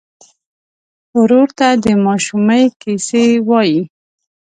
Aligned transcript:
ورور 1.19 1.47
ته 1.57 1.67
د 1.83 1.85
ماشومۍ 2.05 2.63
کیسې 2.81 3.23
وایې. 3.49 3.81